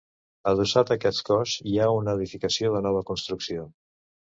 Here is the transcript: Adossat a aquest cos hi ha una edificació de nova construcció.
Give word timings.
Adossat 0.51 0.93
a 0.93 0.95
aquest 1.01 1.21
cos 1.29 1.55
hi 1.73 1.77
ha 1.85 1.93
una 2.01 2.19
edificació 2.21 2.77
de 2.79 2.87
nova 2.91 3.09
construcció. 3.15 3.73